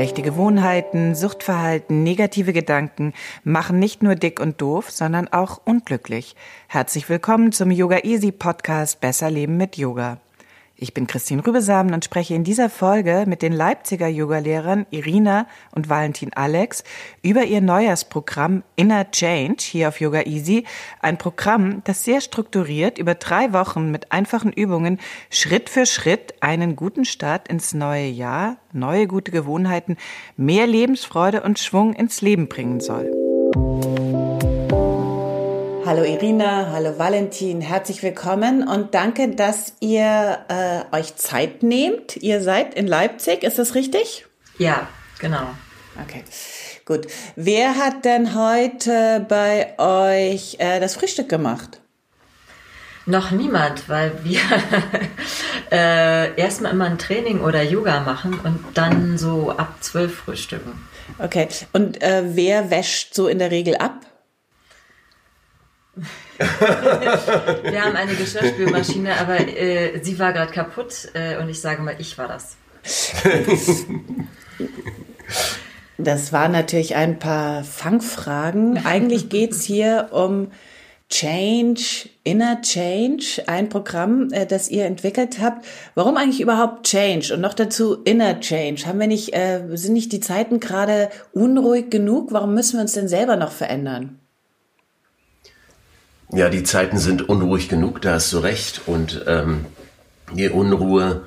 [0.00, 3.12] Schlechte Gewohnheiten, Suchtverhalten, negative Gedanken
[3.44, 6.36] machen nicht nur dick und doof, sondern auch unglücklich.
[6.68, 10.16] Herzlich willkommen zum Yoga Easy Podcast Besser Leben mit Yoga.
[10.82, 15.90] Ich bin Christine Rübesamen und spreche in dieser Folge mit den Leipziger Yogalehrern Irina und
[15.90, 16.84] Valentin Alex
[17.20, 20.64] über ihr Neujahrsprogramm Inner Change hier auf Yoga Easy.
[21.02, 26.76] Ein Programm, das sehr strukturiert über drei Wochen mit einfachen Übungen Schritt für Schritt einen
[26.76, 29.98] guten Start ins neue Jahr, neue gute Gewohnheiten,
[30.38, 33.19] mehr Lebensfreude und Schwung ins Leben bringen soll.
[35.90, 42.16] Hallo Irina, hallo Valentin, herzlich willkommen und danke, dass ihr äh, euch Zeit nehmt.
[42.18, 44.24] Ihr seid in Leipzig, ist das richtig?
[44.56, 44.86] Ja,
[45.18, 45.42] genau.
[46.00, 46.22] Okay,
[46.84, 47.08] gut.
[47.34, 51.80] Wer hat denn heute bei euch äh, das Frühstück gemacht?
[53.04, 54.38] Noch niemand, weil wir
[55.72, 60.70] äh, erstmal immer ein Training oder Yoga machen und dann so ab zwölf frühstücken.
[61.18, 63.99] Okay, und äh, wer wäscht so in der Regel ab?
[66.38, 71.96] Wir haben eine Geschirrspülmaschine, aber äh, sie war gerade kaputt äh, und ich sage mal,
[71.98, 72.56] ich war das.
[75.98, 78.86] Das waren natürlich ein paar Fangfragen.
[78.86, 80.50] Eigentlich geht es hier um
[81.10, 85.66] Change, Inner Change, ein Programm, äh, das ihr entwickelt habt.
[85.94, 88.86] Warum eigentlich überhaupt Change und noch dazu Inner Change?
[88.86, 92.32] Haben wir nicht, äh, sind nicht die Zeiten gerade unruhig genug?
[92.32, 94.19] Warum müssen wir uns denn selber noch verändern?
[96.32, 98.82] Ja, die Zeiten sind unruhig genug, da hast du recht.
[98.86, 99.66] Und ähm,
[100.32, 101.22] die Unruhe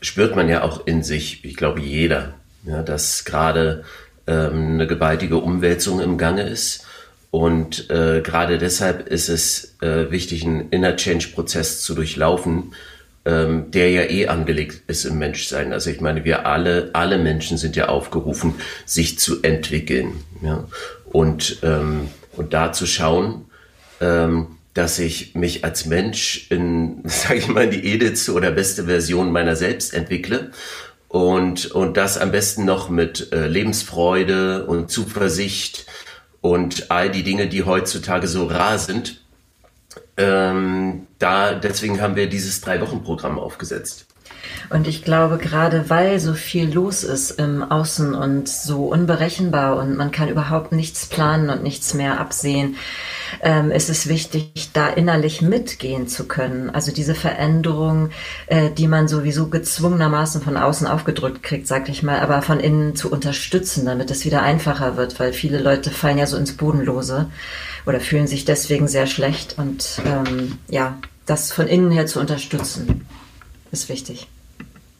[0.00, 2.34] spürt man ja auch in sich, ich glaube jeder,
[2.64, 3.84] ja, dass gerade
[4.26, 6.86] ähm, eine gewaltige Umwälzung im Gange ist.
[7.32, 12.74] Und äh, gerade deshalb ist es äh, wichtig, einen Inner Change-Prozess zu durchlaufen,
[13.24, 15.72] ähm, der ja eh angelegt ist im Menschsein.
[15.72, 20.22] Also ich meine, wir alle, alle Menschen sind ja aufgerufen, sich zu entwickeln.
[20.42, 20.68] Ja?
[21.06, 23.46] Und, ähm, und da zu schauen,
[24.02, 29.32] ähm, dass ich mich als Mensch in, sage ich mal, die edelste oder beste Version
[29.32, 30.50] meiner selbst entwickle
[31.08, 35.86] und, und das am besten noch mit äh, Lebensfreude und Zuversicht
[36.40, 39.22] und all die Dinge, die heutzutage so rar sind.
[40.16, 44.06] Ähm, da, deswegen haben wir dieses Drei-Wochen-Programm aufgesetzt.
[44.70, 49.96] Und ich glaube, gerade weil so viel los ist im Außen und so unberechenbar und
[49.96, 52.76] man kann überhaupt nichts planen und nichts mehr absehen,
[53.40, 56.70] ähm, ist es wichtig, da innerlich mitgehen zu können.
[56.70, 58.10] Also diese Veränderung,
[58.46, 62.96] äh, die man sowieso gezwungenermaßen von außen aufgedrückt kriegt, sag ich mal, aber von innen
[62.96, 67.30] zu unterstützen, damit es wieder einfacher wird, weil viele Leute fallen ja so ins Bodenlose
[67.86, 73.06] oder fühlen sich deswegen sehr schlecht und ähm, ja, das von innen her zu unterstützen,
[73.70, 74.28] ist wichtig.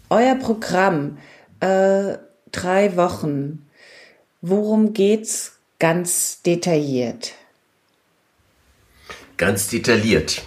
[0.08, 1.18] Euer Programm,
[1.60, 2.18] äh,
[2.50, 3.66] drei Wochen,
[4.40, 7.32] worum geht's ganz detailliert?
[9.42, 10.42] Ganz detailliert.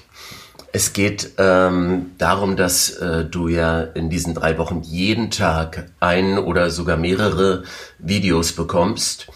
[0.72, 6.38] Es geht ähm, darum, dass äh, du ja in diesen drei Wochen jeden Tag ein
[6.38, 7.66] oder sogar mehrere
[8.00, 9.28] Videos bekommst.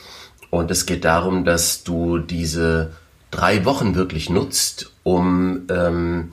[0.50, 2.94] Und es geht darum, dass du diese
[3.32, 6.32] drei Wochen wirklich nutzt, um ähm,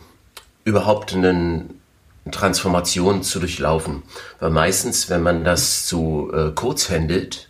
[0.63, 1.81] überhaupt einen
[2.31, 4.05] Transformation zu durchlaufen.
[4.39, 7.46] Weil meistens, wenn man das zu äh, kurz händelt,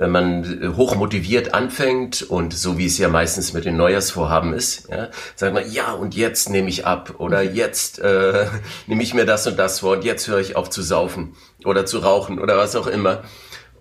[0.00, 4.88] wenn man äh, hochmotiviert anfängt und so wie es ja meistens mit den Neujahrsvorhaben ist,
[4.88, 8.46] ja, sagt man, ja, und jetzt nehme ich ab oder jetzt äh,
[8.86, 11.34] nehme ich mir das und das vor und jetzt höre ich auf zu saufen
[11.66, 13.22] oder zu rauchen oder was auch immer.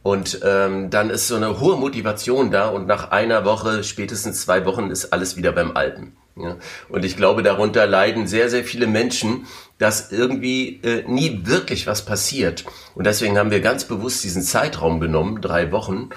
[0.03, 4.65] Und ähm, dann ist so eine hohe Motivation da und nach einer Woche, spätestens zwei
[4.65, 6.17] Wochen ist alles wieder beim Alten.
[6.41, 6.57] Ja?
[6.89, 9.45] Und ich glaube, darunter leiden sehr, sehr viele Menschen,
[9.77, 12.65] dass irgendwie äh, nie wirklich was passiert.
[12.95, 16.09] Und deswegen haben wir ganz bewusst diesen Zeitraum genommen, drei Wochen,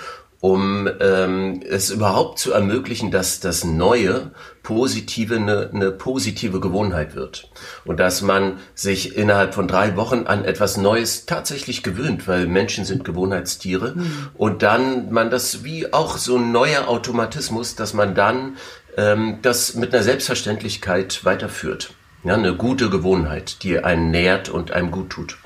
[0.43, 4.33] um ähm, es überhaupt zu ermöglichen, dass das Neue
[4.65, 7.49] positive eine, eine positive Gewohnheit wird
[7.85, 12.85] und dass man sich innerhalb von drei Wochen an etwas Neues tatsächlich gewöhnt, weil Menschen
[12.85, 14.31] sind Gewohnheitstiere mhm.
[14.35, 18.57] und dann man das wie auch so ein neuer Automatismus, dass man dann
[18.97, 21.95] ähm, das mit einer Selbstverständlichkeit weiterführt.
[22.25, 25.39] Ja, eine gute Gewohnheit, die einen nährt und einem gut tut.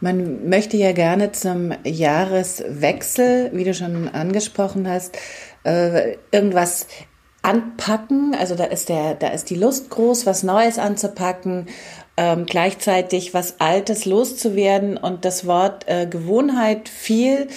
[0.00, 5.16] Man möchte ja gerne zum Jahreswechsel, wie du schon angesprochen hast,
[5.64, 6.86] äh, irgendwas
[7.42, 8.34] anpacken.
[8.38, 11.66] Also da ist der, da ist die Lust groß, was Neues anzupacken,
[12.16, 17.48] ähm, gleichzeitig was Altes loszuwerden und das Wort äh, Gewohnheit viel.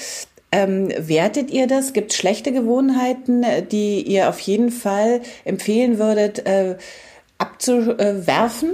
[0.52, 1.94] Ähm, wertet ihr das?
[1.94, 6.78] Gibt es schlechte Gewohnheiten, die ihr auf jeden Fall empfehlen würdet, äh,
[7.38, 8.72] abzuwerfen?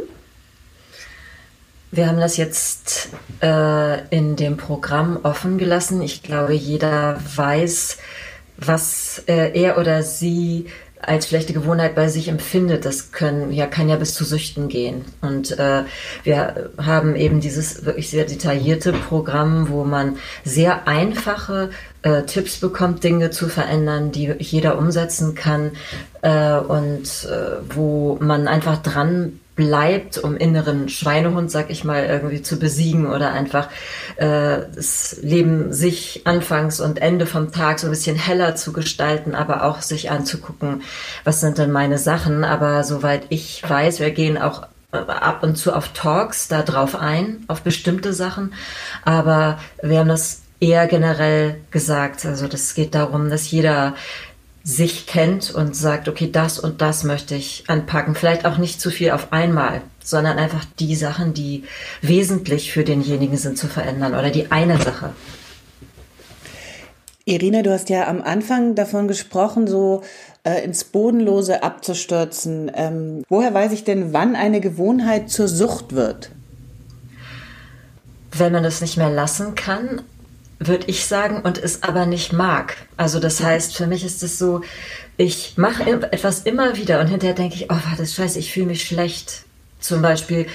[1.91, 3.09] Wir haben das jetzt
[3.41, 6.01] äh, in dem Programm offen gelassen.
[6.01, 7.97] Ich glaube, jeder weiß,
[8.57, 10.65] was äh, er oder sie
[11.07, 12.85] als schlechte Gewohnheit bei sich empfindet.
[12.85, 15.05] Das können, ja, kann ja bis zu Süchten gehen.
[15.21, 15.83] Und äh,
[16.23, 21.69] wir haben eben dieses wirklich sehr detaillierte Programm, wo man sehr einfache
[22.03, 25.71] äh, Tipps bekommt, Dinge zu verändern, die jeder umsetzen kann
[26.21, 32.41] äh, und äh, wo man einfach dran bleibt, um inneren Schweinehund, sag ich mal, irgendwie
[32.41, 33.69] zu besiegen oder einfach
[34.15, 39.35] äh, das Leben sich anfangs und Ende vom Tag so ein bisschen heller zu gestalten,
[39.35, 40.81] aber auch sich anzugucken,
[41.23, 42.44] was sind denn meine Sachen.
[42.44, 46.95] Aber soweit ich weiß, wir gehen auch äh, ab und zu auf Talks da drauf
[46.95, 48.53] ein, auf bestimmte Sachen.
[49.05, 52.25] Aber wir haben das eher generell gesagt.
[52.25, 53.94] Also das geht darum, dass jeder
[54.63, 58.15] sich kennt und sagt, okay, das und das möchte ich anpacken.
[58.15, 61.63] Vielleicht auch nicht zu viel auf einmal, sondern einfach die Sachen, die
[62.01, 65.12] wesentlich für denjenigen sind, zu verändern oder die eine Sache.
[67.25, 70.04] Irina, du hast ja am Anfang davon gesprochen, so
[70.44, 72.71] äh, ins Bodenlose abzustürzen.
[72.74, 76.31] Ähm, woher weiß ich denn, wann eine Gewohnheit zur Sucht wird?
[78.31, 80.01] Wenn man das nicht mehr lassen kann,
[80.68, 82.77] würde ich sagen, und es aber nicht mag.
[82.98, 84.62] Also das heißt, für mich ist es so,
[85.18, 88.68] ich mache etwas immer wieder und hinterher denke ich, oh, das ist scheiße, ich fühle
[88.68, 89.44] mich schlecht.
[89.80, 90.48] Zum Beispiel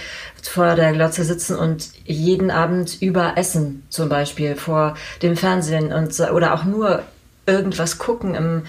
[0.43, 6.19] vor der Glotze sitzen und jeden Abend über essen, zum Beispiel vor dem Fernsehen und
[6.31, 7.03] oder auch nur
[7.49, 8.63] irgendwas gucken im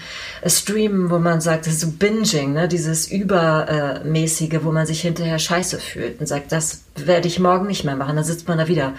[0.46, 2.66] Stream, wo man sagt, das ist so Binging, ne?
[2.66, 7.84] dieses Übermäßige, wo man sich hinterher scheiße fühlt und sagt, das werde ich morgen nicht
[7.84, 8.94] mehr machen, dann sitzt man da wieder.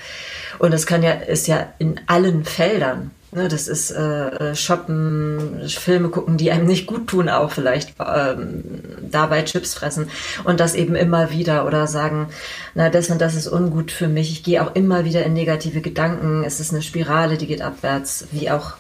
[0.60, 3.12] Und das kann ja, ist ja in allen Feldern.
[3.34, 7.96] Ne, das ist äh, äh Shoppen, Filme gucken, die einem nicht gut tun, auch vielleicht
[8.06, 8.62] ähm,
[9.10, 10.10] dabei Chips fressen
[10.44, 12.28] und das eben immer wieder oder sagen,
[12.76, 14.34] na das und das ist ungut für mich.
[14.34, 16.44] Ich gehe auch immer wieder in negative Gedanken.
[16.44, 18.74] Es ist eine Spirale, die geht abwärts, wie auch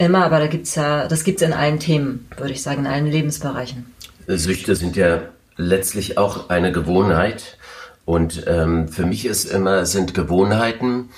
[0.00, 3.06] Immer, aber da gibt's ja, das gibt's in allen Themen, würde ich sagen, in allen
[3.06, 3.84] Lebensbereichen.
[4.26, 5.24] Süchte sind ja
[5.56, 7.58] letztlich auch eine Gewohnheit.
[8.06, 11.10] Und ähm, für mich ist immer, sind Gewohnheiten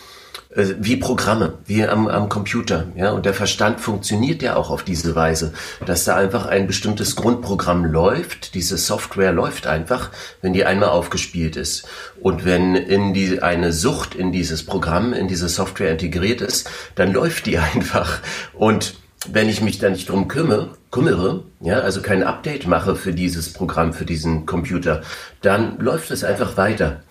[0.55, 2.87] wie Programme, wie am, am Computer.
[2.95, 3.13] Ja?
[3.13, 5.55] Und der Verstand funktioniert ja auch auf diese Weise,
[5.87, 8.55] dass da einfach ein bestimmtes Grundprogramm läuft.
[8.55, 10.11] Diese Software läuft einfach,
[10.43, 11.87] wenn die einmal aufgespielt ist.
[12.21, 17.13] Und wenn in die, eine Sucht in dieses Programm, in diese Software integriert ist, dann
[17.13, 18.21] läuft die einfach.
[18.53, 18.97] Und
[19.29, 23.53] wenn ich mich da nicht drum kümmere, kümmere, ja, also kein Update mache für dieses
[23.53, 25.03] Programm, für diesen Computer,
[25.41, 27.03] dann läuft es einfach weiter.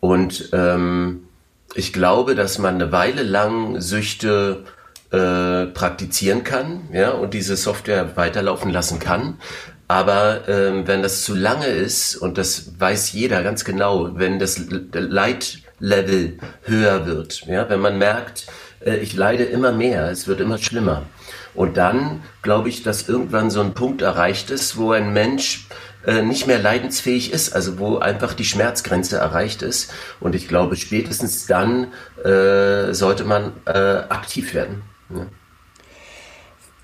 [0.00, 1.24] Und ähm,
[1.74, 4.64] ich glaube, dass man eine Weile lang Süchte
[5.10, 9.38] äh, praktizieren kann, ja, und diese Software weiterlaufen lassen kann.
[9.88, 14.60] Aber ähm, wenn das zu lange ist, und das weiß jeder ganz genau, wenn das
[14.92, 18.46] Leitlevel höher wird, ja, wenn man merkt,
[18.84, 21.06] äh, ich leide immer mehr, es wird immer schlimmer.
[21.54, 25.66] Und dann glaube ich, dass irgendwann so ein Punkt erreicht ist, wo ein Mensch
[26.06, 29.92] äh, nicht mehr leidensfähig ist, also wo einfach die Schmerzgrenze erreicht ist.
[30.20, 31.88] Und ich glaube, spätestens dann
[32.24, 33.70] äh, sollte man äh,
[34.08, 34.82] aktiv werden.
[35.10, 35.26] Ja.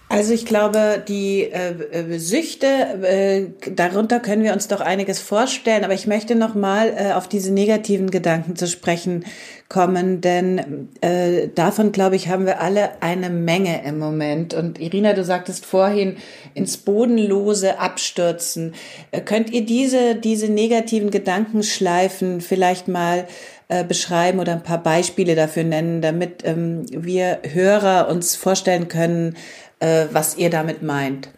[0.08, 5.82] Also ich glaube, die äh, äh, Süchte, äh, darunter können wir uns doch einiges vorstellen,
[5.82, 9.25] aber ich möchte noch mal äh, auf diese negativen Gedanken zu sprechen
[9.68, 14.54] kommen, denn äh, davon, glaube ich, haben wir alle eine Menge im Moment.
[14.54, 16.18] Und Irina, du sagtest vorhin,
[16.54, 18.75] ins Bodenlose abstürzen.
[19.10, 23.26] Äh, könnt ihr diese, diese negativen Gedankenschleifen vielleicht mal
[23.68, 29.37] äh, beschreiben oder ein paar Beispiele dafür nennen, damit ähm, wir Hörer uns vorstellen können,
[29.80, 31.28] äh, was ihr damit meint.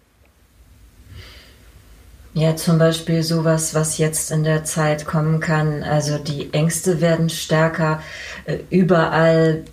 [2.34, 5.82] Ja, zum Beispiel sowas, was jetzt in der Zeit kommen kann.
[5.82, 8.02] Also die Ängste werden stärker.
[8.44, 9.64] Äh, überall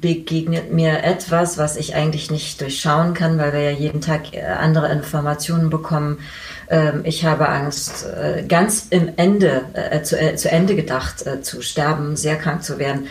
[0.00, 4.42] begegnet mir etwas, was ich eigentlich nicht durchschauen kann, weil wir ja jeden Tag äh,
[4.42, 6.18] andere Informationen bekommen.
[6.70, 12.16] Ähm, ich habe Angst, äh, ganz im Ende, äh, zu, zu Ende gedacht, zu sterben,
[12.16, 13.08] sehr krank zu werden.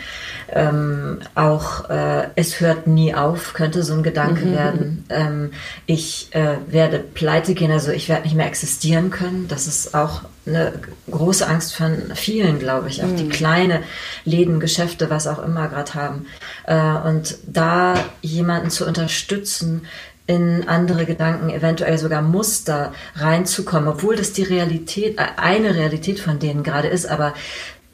[0.50, 4.52] Ähm, auch äh, es hört nie auf, könnte so ein Gedanke mhm.
[4.52, 5.04] werden.
[5.10, 5.50] Ähm,
[5.86, 9.46] ich äh, werde pleite gehen, also ich werde nicht mehr existieren können.
[9.48, 10.72] Das ist auch eine
[11.10, 13.16] große Angst von vielen, glaube ich, auch mhm.
[13.16, 13.82] die kleine
[14.24, 16.26] Läden, Geschäfte, was auch immer gerade haben.
[16.66, 19.82] Äh, und da jemanden zu unterstützen,
[20.28, 26.38] in andere Gedanken, eventuell sogar Muster reinzukommen, obwohl das die Realität, äh, eine Realität von
[26.38, 27.32] denen gerade ist, aber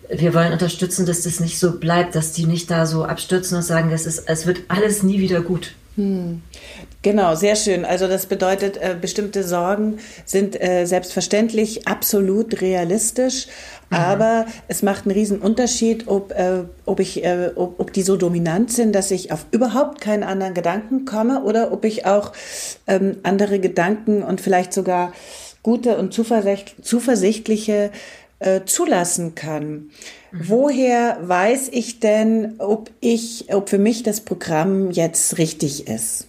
[0.08, 3.62] wir wollen unterstützen, dass das nicht so bleibt, dass die nicht da so abstürzen und
[3.62, 5.74] sagen, es, ist, es wird alles nie wieder gut.
[5.96, 6.42] Hm.
[7.02, 7.84] Genau, sehr schön.
[7.84, 13.46] Also das bedeutet, äh, bestimmte Sorgen sind äh, selbstverständlich absolut realistisch,
[13.90, 13.96] mhm.
[13.96, 18.16] aber es macht einen riesen Unterschied, ob, äh, ob, ich, äh, ob, ob die so
[18.16, 22.32] dominant sind, dass ich auf überhaupt keinen anderen Gedanken komme oder ob ich auch
[22.88, 25.12] ähm, andere Gedanken und vielleicht sogar
[25.62, 27.90] gute und zuversichtliche
[28.38, 29.70] äh, zulassen kann.
[29.70, 29.90] Mhm.
[30.32, 36.26] Woher weiß ich denn, ob ich, ob für mich das Programm jetzt richtig ist?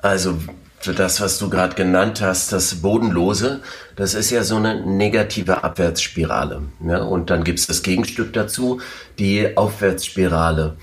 [0.00, 0.38] Also
[0.80, 3.60] für das, was du gerade genannt hast, das Bodenlose,
[3.96, 6.62] das ist ja so eine negative Abwärtsspirale.
[6.86, 7.02] Ja?
[7.02, 8.80] Und dann gibt es das Gegenstück dazu,
[9.18, 10.76] die Aufwärtsspirale.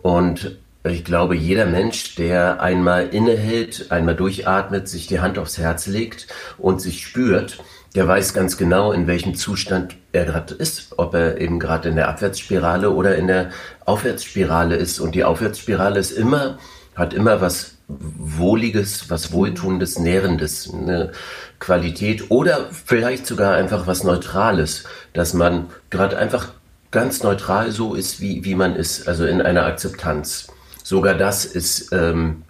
[0.00, 5.86] Und ich glaube, jeder Mensch, der einmal innehält, einmal durchatmet, sich die Hand aufs Herz
[5.86, 6.26] legt
[6.58, 7.58] und sich spürt,
[7.94, 11.96] der weiß ganz genau, in welchem Zustand er gerade ist, ob er eben gerade in
[11.96, 13.50] der Abwärtsspirale oder in der
[13.84, 14.98] Aufwärtsspirale ist.
[14.98, 16.58] Und die Aufwärtsspirale ist immer,
[16.94, 21.12] hat immer was Wohliges, was Wohltuendes, Nährendes, eine
[21.58, 26.52] Qualität oder vielleicht sogar einfach was Neutrales, dass man gerade einfach
[26.90, 30.48] ganz neutral so ist, wie, wie man ist, also in einer Akzeptanz.
[30.82, 32.42] Sogar das ist ähm,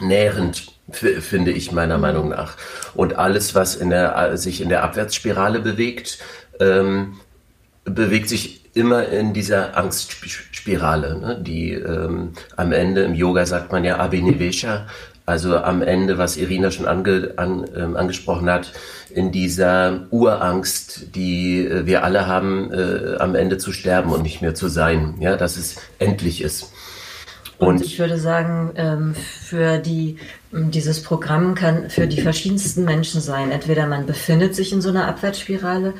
[0.00, 2.56] nährend finde ich meiner Meinung nach.
[2.94, 6.18] Und alles, was in der, sich in der Abwärtsspirale bewegt,
[6.60, 7.14] ähm,
[7.84, 11.38] bewegt sich immer in dieser Angstspirale, ne?
[11.40, 14.86] die ähm, am Ende im Yoga sagt man ja Abhinivesha,
[15.26, 18.72] also am Ende, was Irina schon ange, an, ähm, angesprochen hat,
[19.10, 24.42] in dieser Urangst, die äh, wir alle haben, äh, am Ende zu sterben und nicht
[24.42, 26.72] mehr zu sein, ja, dass es endlich ist.
[27.58, 30.18] Und, und ich würde sagen, ähm, für die,
[30.54, 33.50] dieses Programm kann für die verschiedensten Menschen sein.
[33.50, 35.94] Entweder man befindet sich in so einer Abwärtsspirale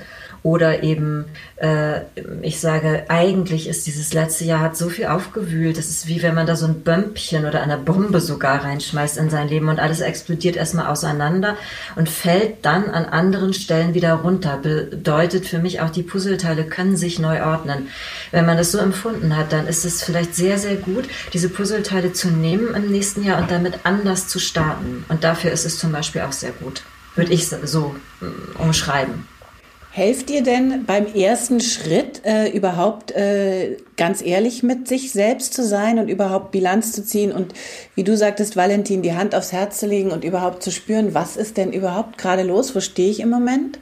[0.45, 1.25] oder eben,
[1.57, 2.03] äh,
[2.43, 5.79] ich sage, eigentlich ist dieses letzte Jahr hat so viel aufgewühlt.
[5.79, 9.31] Das ist wie wenn man da so ein Bömpchen oder eine Bombe sogar reinschmeißt in
[9.31, 11.57] sein Leben und alles explodiert erstmal auseinander
[11.97, 14.59] und fällt dann an anderen Stellen wieder runter.
[14.59, 17.89] Bedeutet für mich auch, die Puzzleteile können sich neu ordnen.
[18.31, 22.13] Wenn man das so empfunden hat, dann ist es vielleicht sehr, sehr gut, diese Puzzleteile
[22.13, 25.07] zu nehmen im nächsten Jahr und damit anders zu starten.
[25.09, 26.83] Und dafür ist es zum Beispiel auch sehr gut.
[27.17, 29.27] Würde ich so mm, umschreiben.
[29.97, 35.65] Helft ihr denn beim ersten Schritt äh, überhaupt äh, ganz ehrlich mit sich selbst zu
[35.65, 37.55] sein und überhaupt Bilanz zu ziehen und
[37.95, 41.37] wie du sagtest, Valentin, die Hand aufs Herz zu legen und überhaupt zu spüren, was
[41.37, 42.75] ist denn überhaupt gerade los?
[42.75, 43.79] Wo stehe ich im Moment?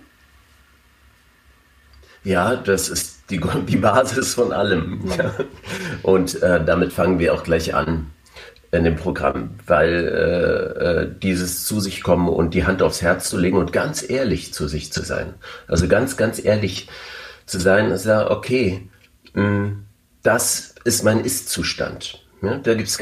[2.25, 5.11] Ja, das ist die, die Basis von allem.
[5.17, 5.33] Ja.
[6.03, 8.12] Und äh, damit fangen wir auch gleich an
[8.73, 13.29] in dem Programm, weil äh, äh, dieses zu sich kommen und die Hand aufs Herz
[13.29, 15.35] zu legen und ganz ehrlich zu sich zu sein.
[15.69, 16.89] Also ganz, ganz ehrlich
[17.45, 18.89] zu sein, ist ja okay,
[19.35, 19.85] mh, hm,
[20.23, 22.25] das ist mein Ist-Zustand.
[22.41, 22.99] Ja, da gibt es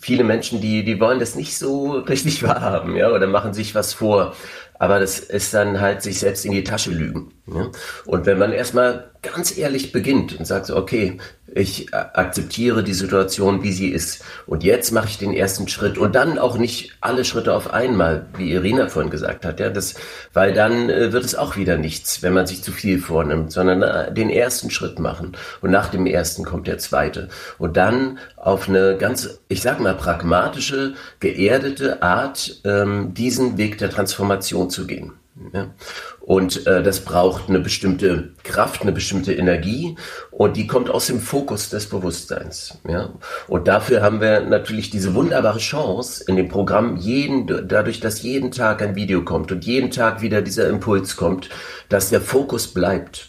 [0.00, 3.94] viele Menschen, die, die wollen das nicht so richtig wahrhaben, ja, oder machen sich was
[3.94, 4.34] vor.
[4.78, 7.32] Aber das ist dann halt sich selbst in die Tasche lügen.
[7.46, 7.70] Ja?
[8.04, 11.18] Und wenn man erstmal ganz ehrlich beginnt und sagt so, okay,
[11.54, 14.24] ich akzeptiere die Situation, wie sie ist.
[14.46, 18.26] Und jetzt mache ich den ersten Schritt und dann auch nicht alle Schritte auf einmal,
[18.36, 19.60] wie Irina vorhin gesagt hat.
[19.60, 19.94] Ja, das,
[20.32, 23.82] weil dann äh, wird es auch wieder nichts, wenn man sich zu viel vornimmt, sondern
[23.82, 25.36] äh, den ersten Schritt machen.
[25.60, 27.28] Und nach dem ersten kommt der zweite.
[27.58, 33.90] Und dann auf eine ganz, ich sag mal, pragmatische, geerdete Art, ähm, diesen Weg der
[33.90, 35.12] Transformation zu gehen.
[35.52, 35.74] Ja.
[36.20, 39.96] Und äh, das braucht eine bestimmte Kraft, eine bestimmte Energie
[40.30, 42.78] und die kommt aus dem Fokus des Bewusstseins.
[42.88, 43.14] Ja?
[43.48, 48.52] Und dafür haben wir natürlich diese wunderbare Chance in dem Programm, jeden, dadurch, dass jeden
[48.52, 51.50] Tag ein Video kommt und jeden Tag wieder dieser Impuls kommt,
[51.88, 53.28] dass der Fokus bleibt.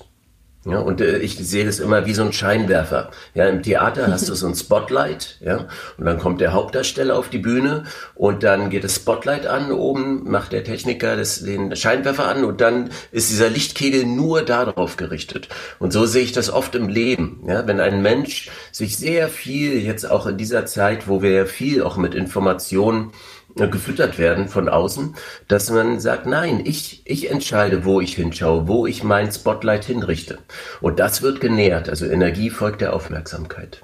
[0.66, 3.12] Ja, und äh, ich sehe das immer wie so ein Scheinwerfer.
[3.36, 5.68] Ja, im Theater hast du so ein Spotlight, ja,
[5.98, 7.84] und dann kommt der Hauptdarsteller auf die Bühne
[8.16, 12.62] und dann geht das Spotlight an, oben macht der Techniker das, den Scheinwerfer an und
[12.62, 15.50] dann ist dieser Lichtkegel nur darauf gerichtet.
[15.78, 17.44] Und so sehe ich das oft im Leben.
[17.48, 21.46] Ja, wenn ein Mensch sich sehr viel, jetzt auch in dieser Zeit, wo wir ja
[21.46, 23.12] viel auch mit Informationen
[23.56, 25.16] gefüttert werden von außen,
[25.48, 30.40] dass man sagt, nein, ich, ich entscheide, wo ich hinschaue, wo ich mein Spotlight hinrichte.
[30.82, 31.90] Und das wird genährt.
[31.90, 33.82] Also Energie folgt der Aufmerksamkeit.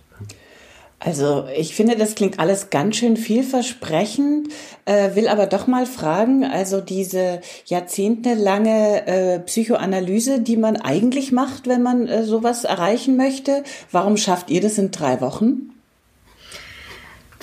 [1.03, 4.49] Also ich finde, das klingt alles ganz schön vielversprechend,
[4.85, 11.67] äh, will aber doch mal fragen, also diese jahrzehntelange äh, Psychoanalyse, die man eigentlich macht,
[11.67, 15.71] wenn man äh, sowas erreichen möchte, warum schafft ihr das in drei Wochen?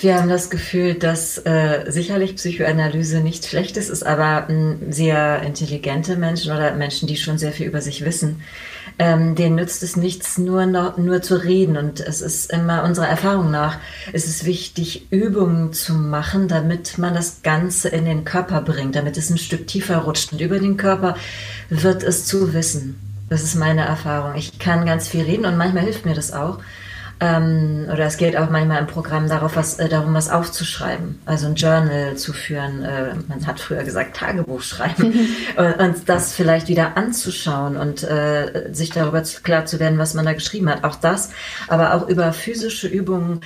[0.01, 6.15] Wir haben das Gefühl, dass äh, sicherlich Psychoanalyse nichts Schlechtes ist, aber ähm, sehr intelligente
[6.15, 8.41] Menschen oder Menschen, die schon sehr viel über sich wissen,
[8.97, 11.75] ähm, denen nützt es nichts, nur, noch, nur zu reden.
[11.75, 13.77] Und es ist immer unserer Erfahrung nach,
[14.13, 19.17] es ist wichtig, Übungen zu machen, damit man das Ganze in den Körper bringt, damit
[19.17, 20.31] es ein Stück tiefer rutscht.
[20.31, 21.17] Und über den Körper
[21.69, 22.97] wird es zu wissen.
[23.29, 24.35] Das ist meine Erfahrung.
[24.35, 26.59] Ich kann ganz viel reden und manchmal hilft mir das auch.
[27.21, 31.47] Ähm, oder es geht auch manchmal im Programm darauf, was, äh, darum, was aufzuschreiben, also
[31.47, 32.81] ein Journal zu führen.
[32.81, 38.73] Äh, man hat früher gesagt Tagebuch schreiben und, und, das vielleicht wieder anzuschauen und äh,
[38.73, 40.85] sich darüber klar zu werden, was man da geschrieben hat.
[40.85, 41.31] Auch das,
[41.67, 43.41] aber auch über physische Übungen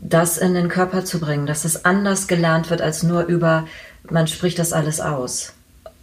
[0.00, 3.66] das in den Körper zu bringen, dass es anders gelernt wird als nur über,
[4.08, 5.54] man spricht das alles aus.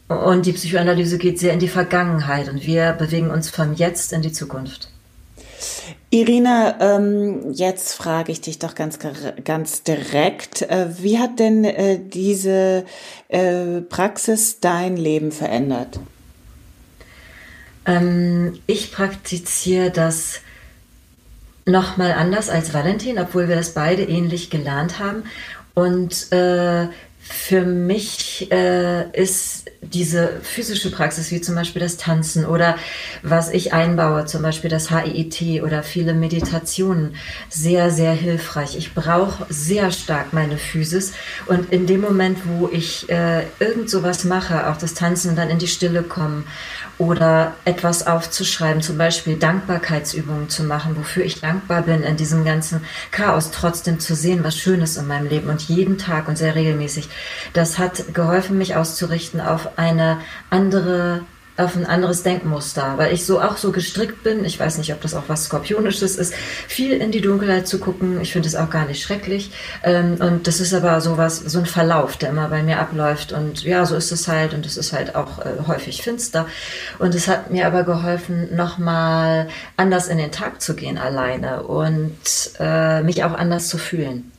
[0.08, 4.22] Und die Psychoanalyse geht sehr in die Vergangenheit und wir bewegen uns vom Jetzt in
[4.22, 4.90] die Zukunft.
[6.12, 9.00] Irina, ähm, jetzt frage ich dich doch ganz,
[9.44, 10.62] ganz direkt.
[10.62, 12.86] Äh, wie hat denn äh, diese
[13.28, 16.00] äh, Praxis dein Leben verändert?
[17.86, 20.42] Ähm, ich praktiziere das
[21.66, 25.24] nochmal anders als Valentin, obwohl wir das beide ähnlich gelernt haben.
[25.74, 26.88] Und äh,
[27.28, 32.76] für mich äh, ist diese physische Praxis, wie zum Beispiel das Tanzen oder
[33.24, 37.16] was ich einbaue, zum Beispiel das HIIT oder viele Meditationen,
[37.50, 38.78] sehr, sehr hilfreich.
[38.78, 41.14] Ich brauche sehr stark meine Physis
[41.48, 45.50] und in dem Moment, wo ich äh, irgend sowas mache, auch das Tanzen und dann
[45.50, 46.46] in die Stille kommen
[46.98, 52.82] oder etwas aufzuschreiben, zum Beispiel Dankbarkeitsübungen zu machen, wofür ich dankbar bin in diesem ganzen
[53.12, 57.10] Chaos, trotzdem zu sehen, was Schönes in meinem Leben und jeden Tag und sehr regelmäßig.
[57.54, 61.22] Das hat geholfen, mich auszurichten auf eine andere
[61.58, 64.44] auf ein anderes Denkmuster, weil ich so auch so gestrickt bin.
[64.44, 68.20] Ich weiß nicht, ob das auch was Skorpionisches ist, viel in die Dunkelheit zu gucken.
[68.20, 69.52] Ich finde es auch gar nicht schrecklich.
[69.84, 73.32] Ähm, und das ist aber sowas, so ein Verlauf, der immer bei mir abläuft.
[73.32, 74.54] Und ja, so ist es halt.
[74.54, 76.46] Und es ist halt auch äh, häufig finster.
[77.00, 82.18] Und es hat mir aber geholfen, nochmal anders in den Tag zu gehen alleine und
[82.60, 84.32] äh, mich auch anders zu fühlen.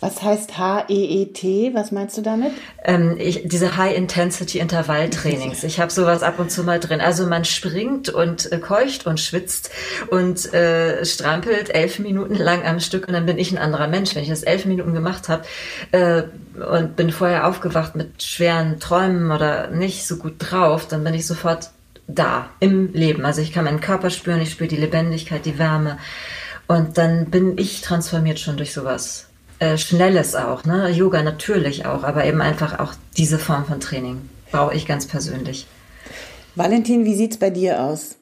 [0.00, 1.72] Was heißt H-E-E-T?
[1.74, 2.52] Was meinst du damit?
[2.84, 5.64] Ähm, ich, diese High-Intensity-Intervalltrainings.
[5.64, 7.00] Ich habe sowas ab und zu mal drin.
[7.00, 9.70] Also man springt und äh, keucht und schwitzt
[10.10, 14.14] und äh, strampelt elf Minuten lang am Stück und dann bin ich ein anderer Mensch.
[14.14, 15.44] Wenn ich das elf Minuten gemacht habe
[15.92, 16.22] äh,
[16.60, 21.26] und bin vorher aufgewacht mit schweren Träumen oder nicht so gut drauf, dann bin ich
[21.26, 21.70] sofort
[22.06, 23.24] da im Leben.
[23.24, 25.98] Also ich kann meinen Körper spüren, ich spüre die Lebendigkeit, die Wärme.
[26.66, 29.26] Und dann bin ich transformiert schon durch sowas.
[29.64, 30.90] Äh, Schnelles auch, ne?
[30.90, 35.66] Yoga natürlich auch, aber eben einfach auch diese Form von Training brauche ich ganz persönlich.
[36.54, 38.16] Valentin, wie sieht's bei dir aus?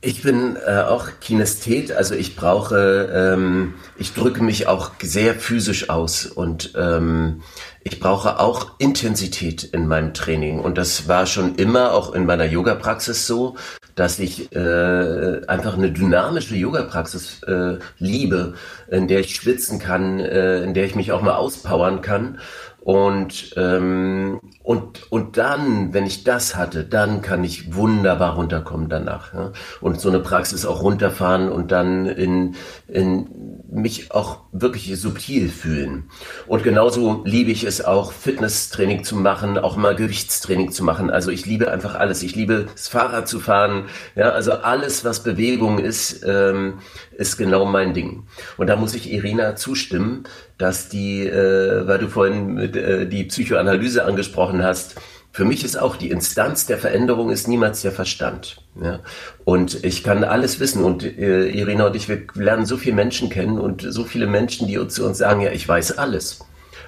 [0.00, 5.90] Ich bin äh, auch Kinesthet, also ich brauche, ähm, ich drücke mich auch sehr physisch
[5.90, 7.42] aus und ähm,
[7.82, 12.46] ich brauche auch Intensität in meinem Training und das war schon immer auch in meiner
[12.46, 13.56] Yoga-Praxis so,
[13.94, 18.54] dass ich äh, einfach eine dynamische Yoga-Praxis äh, liebe,
[18.90, 22.38] in der ich schwitzen kann, äh, in der ich mich auch mal auspowern kann.
[22.84, 29.32] Und, ähm, und, und dann, wenn ich das hatte, dann kann ich wunderbar runterkommen danach.
[29.32, 29.52] Ja?
[29.80, 36.10] Und so eine Praxis auch runterfahren und dann in, in mich auch wirklich subtil fühlen.
[36.46, 41.08] Und genauso liebe ich es auch, Fitnesstraining zu machen, auch mal Gewichtstraining zu machen.
[41.08, 42.22] Also ich liebe einfach alles.
[42.22, 43.86] Ich liebe das Fahrrad zu fahren.
[44.14, 46.80] Ja, also alles, was Bewegung ist, ähm,
[47.16, 48.24] ist genau mein Ding.
[48.56, 50.24] Und da muss ich Irina zustimmen,
[50.58, 54.96] dass die, äh, weil du vorhin mit, äh, die Psychoanalyse angesprochen hast,
[55.34, 58.58] für mich ist auch die Instanz der Veränderung ist niemals der Verstand.
[58.80, 59.00] Ja?
[59.44, 63.30] Und ich kann alles wissen und äh, Irina und ich, wir lernen so viele Menschen
[63.30, 66.38] kennen und so viele Menschen, die uns zu uns sagen, ja, ich weiß alles.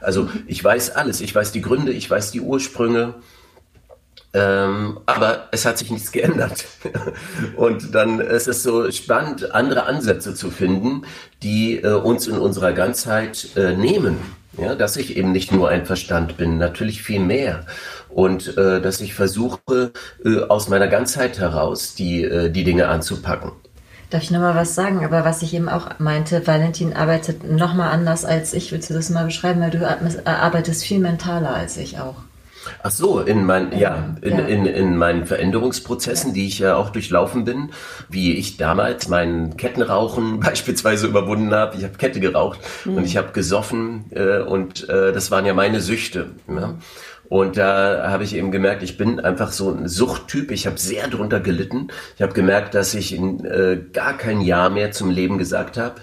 [0.00, 3.14] Also ich weiß alles, ich weiß die Gründe, ich weiß die Ursprünge,
[4.37, 6.66] Ähm, aber es hat sich nichts geändert.
[7.57, 11.03] Und dann ist es so spannend, andere Ansätze zu finden,
[11.42, 14.18] die äh, uns in unserer Ganzheit äh, nehmen.
[14.59, 17.66] Ja, dass ich eben nicht nur ein Verstand bin, natürlich viel mehr.
[18.09, 19.92] Und äh, dass ich versuche,
[20.25, 23.53] äh, aus meiner Ganzheit heraus die, äh, die Dinge anzupacken.
[24.09, 25.05] Darf ich nochmal was sagen?
[25.05, 28.72] Aber was ich eben auch meinte, Valentin arbeitet nochmal anders als ich.
[28.72, 29.61] Willst du das mal beschreiben?
[29.61, 29.87] Weil du
[30.25, 32.16] arbeitest viel mentaler als ich auch.
[32.83, 34.44] Ach so, in, mein, ja, in, ja.
[34.46, 37.70] In, in meinen Veränderungsprozessen, die ich ja auch durchlaufen bin,
[38.09, 41.76] wie ich damals mein Kettenrauchen beispielsweise überwunden habe.
[41.76, 42.96] Ich habe Kette geraucht mhm.
[42.96, 46.31] und ich habe gesoffen äh, und äh, das waren ja meine Süchte.
[46.48, 46.74] Ja?
[47.29, 50.50] Und da habe ich eben gemerkt, ich bin einfach so ein Suchttyp.
[50.50, 51.88] Ich habe sehr drunter gelitten.
[52.14, 55.96] Ich habe gemerkt, dass ich in, äh, gar kein Ja mehr zum Leben gesagt habe,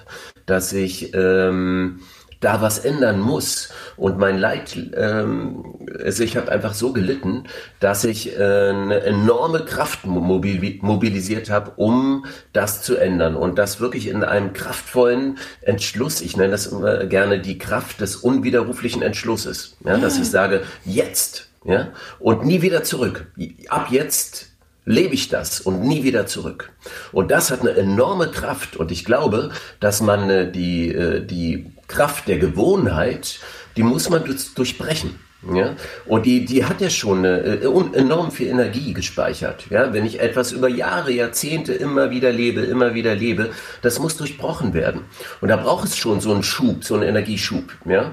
[0.46, 2.02] dass ich ähm,
[2.44, 3.70] da was ändern muss.
[3.96, 5.64] Und mein Leid, ähm,
[6.04, 7.46] also ich habe einfach so gelitten,
[7.80, 13.36] dass ich äh, eine enorme Kraft mobilisiert habe, um das zu ändern.
[13.36, 18.16] Und das wirklich in einem kraftvollen Entschluss, ich nenne das immer gerne die Kraft des
[18.16, 19.78] unwiderruflichen Entschlusses.
[19.86, 23.28] Ja, dass ich sage, jetzt, ja, und nie wieder zurück.
[23.70, 24.54] Ab jetzt
[24.86, 26.72] lebe ich das und nie wieder zurück.
[27.12, 31.72] Und das hat eine enorme Kraft und ich glaube, dass man äh, die, äh, die
[31.94, 33.40] Kraft der Gewohnheit,
[33.78, 34.24] die muss man
[34.56, 35.20] durchbrechen.
[35.54, 35.76] Ja?
[36.06, 39.66] Und die, die hat ja schon äh, enorm viel Energie gespeichert.
[39.70, 39.94] Ja?
[39.94, 43.52] Wenn ich etwas über Jahre, Jahrzehnte immer wieder lebe, immer wieder lebe,
[43.82, 45.02] das muss durchbrochen werden.
[45.42, 47.66] Und da braucht es schon so einen Schub, so einen Energieschub.
[47.86, 48.12] Ja?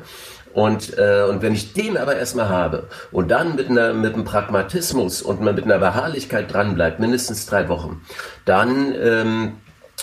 [0.52, 4.24] Und, äh, und wenn ich den aber erstmal habe und dann mit, einer, mit einem
[4.24, 8.02] Pragmatismus und mit einer Beharrlichkeit dranbleibt, mindestens drei Wochen,
[8.44, 9.52] dann ähm,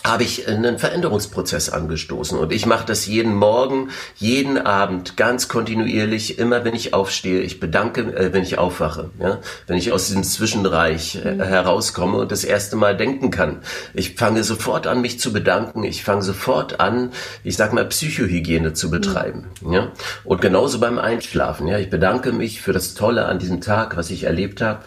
[0.07, 2.37] habe ich einen Veränderungsprozess angestoßen.
[2.37, 7.41] Und ich mache das jeden Morgen, jeden Abend, ganz kontinuierlich, immer wenn ich aufstehe.
[7.41, 9.39] Ich bedanke, äh, wenn ich aufwache, ja?
[9.67, 11.43] wenn ich aus diesem Zwischenreich äh, mhm.
[11.43, 13.61] herauskomme und das erste Mal denken kann.
[13.93, 15.83] Ich fange sofort an, mich zu bedanken.
[15.83, 17.11] Ich fange sofort an,
[17.43, 19.47] ich sag mal, Psychohygiene zu betreiben.
[19.61, 19.73] Mhm.
[19.73, 19.91] Ja?
[20.23, 21.67] Und genauso beim Einschlafen.
[21.67, 21.77] Ja?
[21.77, 24.81] Ich bedanke mich für das Tolle an diesem Tag, was ich erlebt habe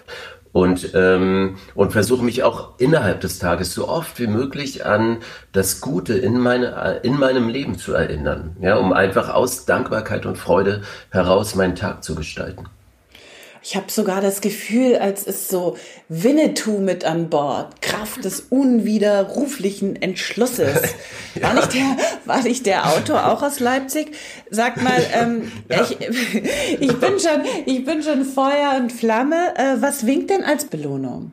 [0.52, 5.18] und, ähm, und versuche mich auch innerhalb des Tages so oft wie möglich an
[5.52, 10.38] das Gute in, meine, in meinem Leben zu erinnern, ja, um einfach aus Dankbarkeit und
[10.38, 12.66] Freude heraus meinen Tag zu gestalten.
[13.62, 15.76] Ich habe sogar das Gefühl, als ist so
[16.08, 20.94] Winnetou mit an Bord, Kraft des unwiderruflichen Entschlusses.
[21.34, 21.42] ja.
[21.42, 24.12] War, nicht der, war nicht der Autor auch aus Leipzig?
[24.50, 25.82] Sag mal, ähm, ja.
[25.82, 26.00] ich,
[26.80, 29.54] ich, bin schon, ich bin schon Feuer und Flamme.
[29.56, 31.32] Äh, was winkt denn als Belohnung?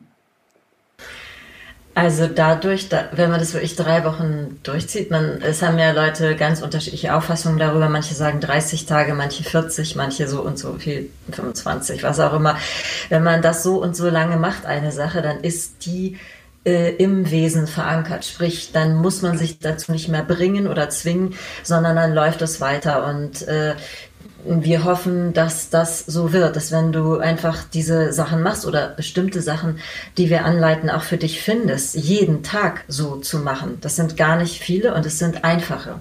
[2.00, 6.36] Also dadurch, da, wenn man das wirklich drei Wochen durchzieht, man, es haben ja Leute
[6.36, 7.88] ganz unterschiedliche Auffassungen darüber.
[7.88, 12.56] Manche sagen 30 Tage, manche 40, manche so und so viel, 25, was auch immer.
[13.08, 16.18] Wenn man das so und so lange macht, eine Sache, dann ist die
[16.64, 18.24] äh, im Wesen verankert.
[18.24, 21.34] Sprich, dann muss man sich dazu nicht mehr bringen oder zwingen,
[21.64, 23.06] sondern dann läuft es weiter.
[23.06, 23.74] Und äh,
[24.44, 29.42] wir hoffen, dass das so wird, dass wenn du einfach diese Sachen machst oder bestimmte
[29.42, 29.78] Sachen,
[30.16, 33.78] die wir anleiten, auch für dich findest, jeden Tag so zu machen.
[33.80, 35.96] Das sind gar nicht viele und es sind einfache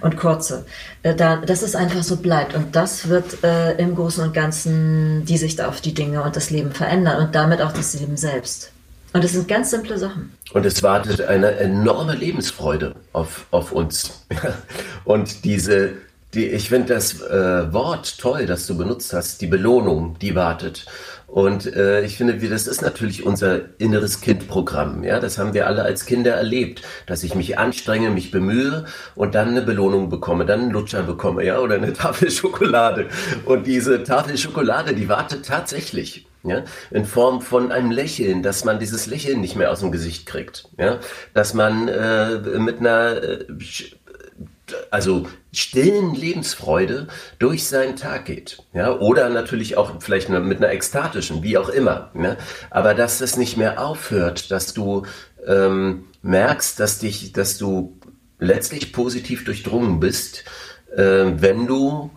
[0.00, 0.64] und kurze.
[1.02, 5.24] Äh, da, dass es einfach so bleibt und das wird äh, im Großen und Ganzen
[5.26, 8.70] die Sicht auf die Dinge und das Leben verändern und damit auch das Leben selbst.
[9.14, 10.32] Und es sind ganz simple Sachen.
[10.54, 14.26] Und es wartet eine enorme Lebensfreude auf, auf uns.
[15.04, 15.92] Und diese,
[16.34, 20.86] die, ich finde das äh, Wort toll, das du benutzt hast, die Belohnung, die wartet.
[21.34, 25.02] Und äh, ich finde, das ist natürlich unser inneres Kindprogramm.
[25.02, 28.84] Ja, das haben wir alle als Kinder erlebt, dass ich mich anstrenge, mich bemühe
[29.16, 33.08] und dann eine Belohnung bekomme, dann einen Lutscher bekomme, ja, oder eine Tafel Schokolade.
[33.46, 36.28] Und diese Tafel Schokolade, die wartet tatsächlich.
[36.46, 40.26] Ja, in Form von einem Lächeln, dass man dieses Lächeln nicht mehr aus dem Gesicht
[40.26, 41.00] kriegt, ja,
[41.32, 43.44] dass man äh, mit einer äh,
[44.90, 48.62] also stillen Lebensfreude durch seinen Tag geht.
[48.72, 52.10] Ja, oder natürlich auch vielleicht mit einer ekstatischen, wie auch immer.
[52.14, 52.36] Ne?
[52.70, 55.04] Aber dass das nicht mehr aufhört, dass du
[55.46, 57.98] ähm, merkst, dass dich, dass du
[58.38, 60.44] letztlich positiv durchdrungen bist,
[60.96, 62.10] äh, wenn du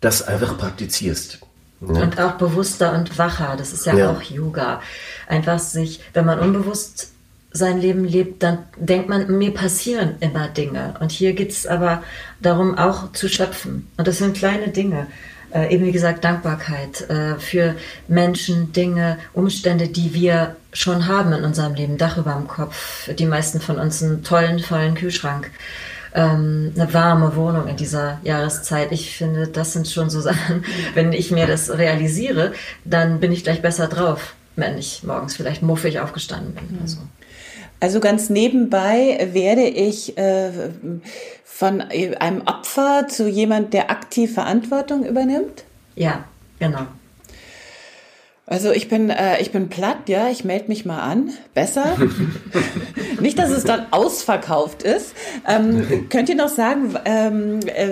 [0.00, 1.40] das einfach praktizierst.
[1.80, 2.02] Ja.
[2.02, 4.80] Und auch bewusster und wacher, das ist ja, ja, auch Yoga.
[5.26, 7.13] Einfach sich, wenn man unbewusst
[7.54, 10.94] sein Leben lebt, dann denkt man, mir passieren immer Dinge.
[11.00, 12.02] Und hier geht es aber
[12.40, 13.86] darum, auch zu schöpfen.
[13.96, 15.06] Und das sind kleine Dinge.
[15.54, 17.76] Äh, eben wie gesagt, Dankbarkeit äh, für
[18.08, 21.96] Menschen, Dinge, Umstände, die wir schon haben in unserem Leben.
[21.96, 25.48] Dach über dem Kopf, die meisten von uns einen tollen, vollen Kühlschrank.
[26.12, 28.90] Ähm, eine warme Wohnung in dieser Jahreszeit.
[28.90, 30.64] Ich finde, das sind schon so Sachen,
[30.94, 32.52] wenn ich mir das realisiere,
[32.84, 36.80] dann bin ich gleich besser drauf wenn ich morgens vielleicht muffig aufgestanden bin.
[36.80, 36.86] Mhm.
[36.86, 36.98] So.
[37.80, 40.50] Also ganz nebenbei werde ich äh,
[41.44, 45.64] von einem Opfer zu jemand, der aktiv Verantwortung übernimmt?
[45.94, 46.24] Ja,
[46.58, 46.86] genau.
[48.46, 51.30] Also ich bin, äh, ich bin platt, ja, ich melde mich mal an.
[51.54, 51.96] Besser.
[53.20, 55.14] Nicht, dass es dann ausverkauft ist.
[55.48, 57.88] Ähm, könnt ihr noch sagen, ähm, äh,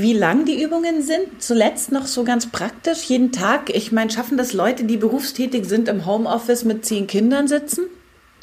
[0.00, 1.40] wie lang die Übungen sind?
[1.40, 3.70] Zuletzt noch so ganz praktisch, jeden Tag.
[3.72, 7.84] Ich meine, schaffen das Leute, die berufstätig sind, im Homeoffice mit zehn Kindern sitzen?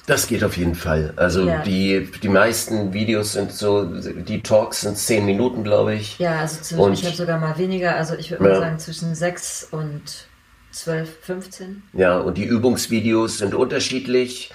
[0.05, 1.13] Das geht auf jeden Fall.
[1.15, 1.61] Also ja.
[1.61, 6.19] die, die meisten Videos sind so, die Talks sind zehn Minuten, glaube ich.
[6.19, 9.65] Ja, also zwischen, ich habe sogar mal weniger, also ich würde mal sagen zwischen sechs
[9.71, 10.27] und
[10.71, 11.83] 12, 15.
[11.93, 14.51] Ja, und die Übungsvideos sind unterschiedlich.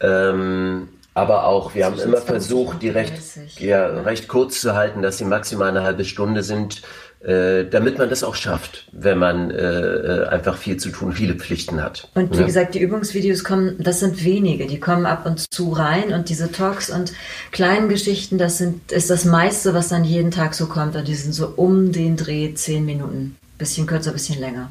[0.00, 3.14] Ähm, aber auch, wir haben immer versucht, die recht,
[3.58, 6.82] ja, recht kurz zu halten, dass sie maximal eine halbe Stunde sind,
[7.20, 11.34] äh, damit man das auch schafft, wenn man äh, äh einfach viel zu tun, viele
[11.34, 12.08] Pflichten hat.
[12.14, 12.46] Und wie ja.
[12.46, 16.50] gesagt, die Übungsvideos kommen, das sind wenige, die kommen ab und zu rein und diese
[16.50, 17.12] Talks und
[17.52, 21.14] kleinen Geschichten, das sind, ist das meiste, was dann jeden Tag so kommt und die
[21.14, 23.36] sind so um den Dreh zehn Minuten.
[23.58, 24.70] Bisschen kürzer, bisschen länger.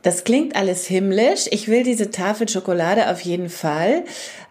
[0.00, 1.46] Das klingt alles himmlisch.
[1.50, 4.04] Ich will diese Tafel Schokolade auf jeden Fall.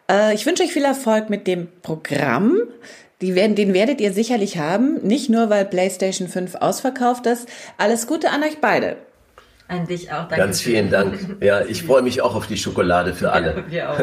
[0.09, 2.57] Äh, ich wünsche euch viel Erfolg mit dem Programm.
[3.23, 4.99] Die werden, den werdet ihr sicherlich haben.
[5.01, 7.47] Nicht nur, weil PlayStation 5 ausverkauft ist.
[7.77, 8.97] Alles Gute an euch beide.
[9.69, 10.27] An dich auch.
[10.27, 11.37] Danke Ganz vielen Dank.
[11.39, 13.63] Ja, ich freue mich auch auf die Schokolade für alle.
[13.71, 13.99] Ja, wir auch.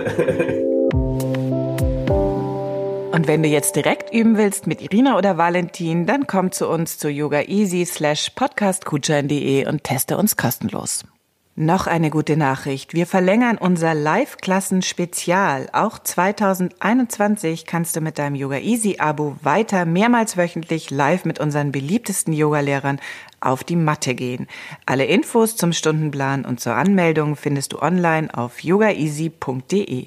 [3.13, 6.97] Und wenn du jetzt direkt üben willst mit Irina oder Valentin, dann komm zu uns
[6.97, 11.05] zu yogaeasy slash podcastkutscher.de und teste uns kostenlos.
[11.63, 12.95] Noch eine gute Nachricht.
[12.95, 15.69] Wir verlängern unser Live-Klassen-Spezial.
[15.75, 21.71] Auch 2021 kannst du mit deinem Yoga Easy Abo weiter mehrmals wöchentlich live mit unseren
[21.71, 22.99] beliebtesten Yogalehrern
[23.43, 24.47] auf die Matte gehen.
[24.87, 30.07] Alle Infos zum Stundenplan und zur Anmeldung findest du online auf yogaeasy.de.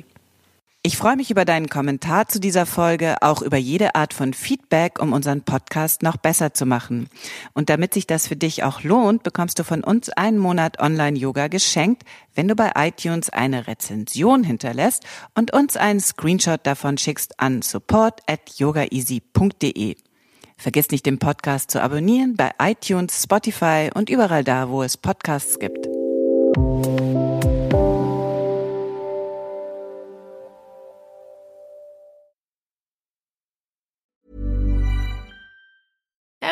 [0.86, 5.02] Ich freue mich über deinen Kommentar zu dieser Folge, auch über jede Art von Feedback,
[5.02, 7.08] um unseren Podcast noch besser zu machen.
[7.54, 11.48] Und damit sich das für dich auch lohnt, bekommst du von uns einen Monat Online-Yoga
[11.48, 12.04] geschenkt,
[12.36, 18.20] wenn du bei iTunes eine Rezension hinterlässt und uns einen Screenshot davon schickst an support
[18.28, 19.96] at yogaeasy.de.
[20.58, 25.60] Vergiss nicht, den Podcast zu abonnieren bei iTunes, Spotify und überall da, wo es Podcasts
[25.60, 25.88] gibt.